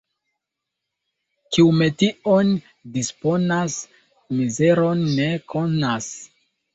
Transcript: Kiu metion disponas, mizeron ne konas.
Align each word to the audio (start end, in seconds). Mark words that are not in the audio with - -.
Kiu 1.57 1.65
metion 1.81 2.49
disponas, 2.95 3.75
mizeron 4.39 5.05
ne 5.19 5.29
konas. 5.55 6.09